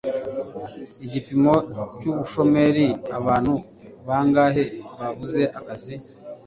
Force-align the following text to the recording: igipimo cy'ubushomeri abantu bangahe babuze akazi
igipimo 1.05 1.53
cy'ubushomeri 1.97 2.85
abantu 3.17 3.53
bangahe 4.07 4.63
babuze 4.97 5.43
akazi 5.59 5.95